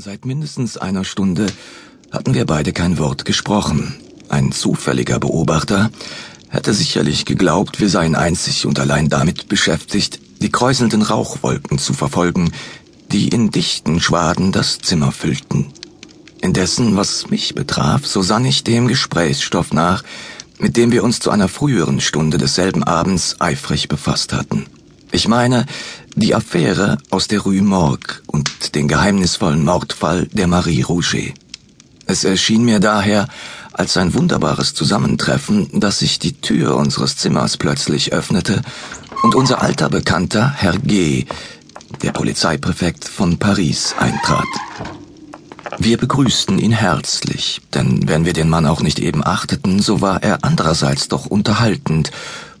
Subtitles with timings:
[0.00, 1.46] Seit mindestens einer Stunde
[2.12, 3.96] hatten wir beide kein Wort gesprochen.
[4.28, 5.90] Ein zufälliger Beobachter
[6.48, 12.52] hätte sicherlich geglaubt, wir seien einzig und allein damit beschäftigt, die kräuselnden Rauchwolken zu verfolgen,
[13.10, 15.72] die in dichten Schwaden das Zimmer füllten.
[16.40, 20.04] Indessen, was mich betraf, so sann ich dem Gesprächsstoff nach,
[20.60, 24.66] mit dem wir uns zu einer früheren Stunde desselben Abends eifrig befasst hatten.
[25.10, 25.66] Ich meine,
[26.14, 31.34] die Affäre aus der Rue Morgue und den geheimnisvollen Mordfall der Marie Rouget.
[32.06, 33.26] Es erschien mir daher
[33.72, 38.62] als ein wunderbares Zusammentreffen, dass sich die Tür unseres Zimmers plötzlich öffnete
[39.22, 41.26] und unser alter Bekannter Herr G.,
[42.02, 44.46] der Polizeipräfekt von Paris, eintrat.
[45.78, 50.22] Wir begrüßten ihn herzlich, denn wenn wir den Mann auch nicht eben achteten, so war
[50.22, 52.10] er andererseits doch unterhaltend,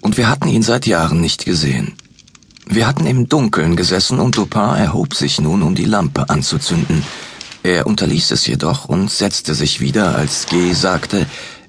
[0.00, 1.94] und wir hatten ihn seit Jahren nicht gesehen.
[2.72, 7.02] Wir hatten im Dunkeln gesessen und Dupin erhob sich nun, um die Lampe anzuzünden.
[7.64, 10.72] Er unterließ es jedoch und setzte sich wieder, als G.
[10.72, 11.26] sagte,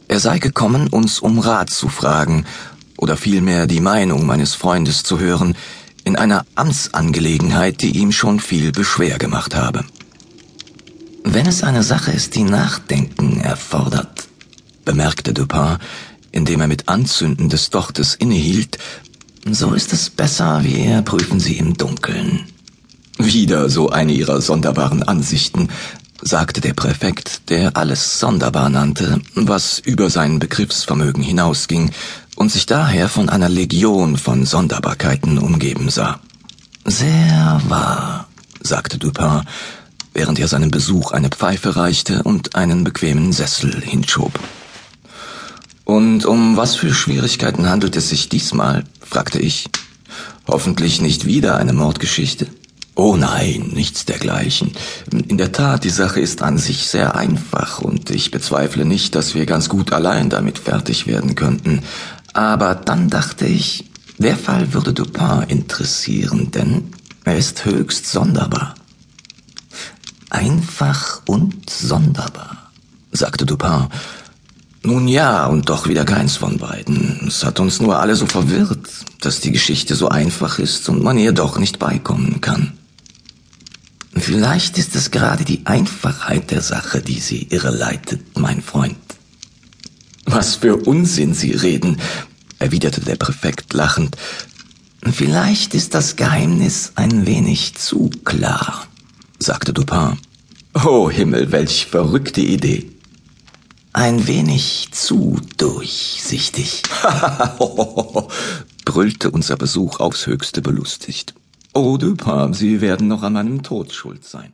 [0.08, 2.46] er sei gekommen, uns um Rat zu fragen
[2.98, 5.56] oder vielmehr die Meinung meines Freundes zu hören
[6.04, 9.84] in einer Amtsangelegenheit, die ihm schon viel beschwer gemacht habe.
[11.24, 14.28] Wenn es eine Sache ist, die Nachdenken erfordert,
[14.86, 15.78] bemerkte Dupin,
[16.32, 18.78] indem er mit Anzünden des Dochtes innehielt
[19.50, 22.46] so ist es besser, wir prüfen sie im Dunkeln.
[23.18, 25.70] Wieder so eine ihrer sonderbaren Ansichten,
[26.22, 31.92] sagte der Präfekt, der alles sonderbar nannte, was über sein Begriffsvermögen hinausging
[32.36, 36.20] und sich daher von einer Legion von Sonderbarkeiten umgeben sah.
[36.86, 38.28] Sehr wahr,
[38.62, 39.42] sagte Dupin,
[40.14, 44.32] während er seinem Besuch eine Pfeife reichte und einen bequemen Sessel hinschob.
[45.84, 48.84] Und um was für Schwierigkeiten handelt es sich diesmal?
[49.02, 49.70] fragte ich.
[50.48, 52.48] Hoffentlich nicht wieder eine Mordgeschichte.
[52.96, 54.72] Oh nein, nichts dergleichen.
[55.12, 59.34] In der Tat, die Sache ist an sich sehr einfach und ich bezweifle nicht, dass
[59.34, 61.82] wir ganz gut allein damit fertig werden könnten.
[62.34, 63.86] Aber dann dachte ich,
[64.18, 66.92] der Fall würde Dupin interessieren, denn
[67.24, 68.76] er ist höchst sonderbar.
[70.30, 72.72] Einfach und sonderbar,
[73.12, 73.88] sagte Dupin
[74.84, 77.28] nun ja, und doch wieder keins von beiden.
[77.28, 78.88] Es hat uns nur alle so verwirrt,
[79.20, 82.74] dass die Geschichte so einfach ist und man ihr doch nicht beikommen kann.
[84.16, 88.98] Vielleicht ist es gerade die Einfachheit der Sache, die sie irreleitet, mein Freund.
[90.26, 91.98] Was für Unsinn Sie reden,
[92.60, 94.18] erwiderte der Präfekt lachend.
[95.04, 98.88] Vielleicht ist das Geheimnis ein wenig zu klar,
[99.40, 100.18] sagte Dupin.
[100.74, 102.92] Oh Himmel, welch verrückte Idee.
[104.02, 106.82] Ein wenig zu durchsichtig,
[108.86, 111.36] brüllte unser Besuch aufs höchste belustigt.
[111.76, 114.54] Oh, Dupin, Sie werden noch an meinem Tod schuld sein.